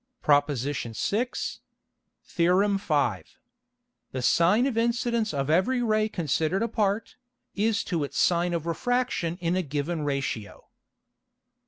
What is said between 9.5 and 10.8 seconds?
a given Ratio.